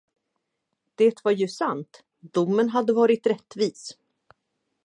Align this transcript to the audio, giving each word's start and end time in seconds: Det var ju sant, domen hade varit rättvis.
Det 0.95 1.23
var 1.23 1.31
ju 1.31 1.47
sant, 1.47 2.03
domen 2.21 2.69
hade 2.69 2.93
varit 2.93 3.27
rättvis. 3.27 3.97